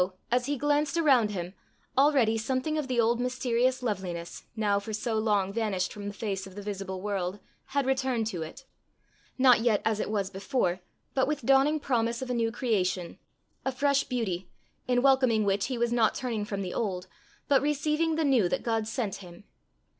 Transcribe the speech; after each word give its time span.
as 0.31 0.47
he 0.47 0.57
glanced 0.57 0.97
around 0.97 1.29
him, 1.29 1.53
already 1.95 2.35
something 2.35 2.75
of 2.75 2.87
the 2.87 2.99
old 2.99 3.19
mysterious 3.19 3.83
loveliness, 3.83 4.45
now 4.55 4.79
for 4.79 4.93
so 4.93 5.13
long 5.19 5.53
vanished 5.53 5.93
from 5.93 6.07
the 6.07 6.11
face 6.15 6.47
of 6.47 6.55
the 6.55 6.61
visible 6.63 7.03
world, 7.03 7.37
had 7.65 7.85
returned 7.85 8.25
to 8.25 8.41
it 8.41 8.65
not 9.37 9.59
yet 9.59 9.79
as 9.85 9.99
it 9.99 10.09
was 10.09 10.31
before, 10.31 10.79
but 11.13 11.27
with 11.27 11.45
dawning 11.45 11.79
promise 11.79 12.19
of 12.19 12.31
a 12.31 12.33
new 12.33 12.51
creation, 12.51 13.19
a 13.63 13.71
fresh 13.71 14.03
beauty, 14.05 14.49
in 14.87 15.03
welcoming 15.03 15.43
which 15.43 15.67
he 15.67 15.77
was 15.77 15.93
not 15.93 16.15
turning 16.15 16.45
from 16.45 16.63
the 16.63 16.73
old, 16.73 17.05
but 17.47 17.61
receiving 17.61 18.15
the 18.15 18.25
new 18.25 18.49
that 18.49 18.63
God 18.63 18.87
sent 18.87 19.17
him. 19.17 19.43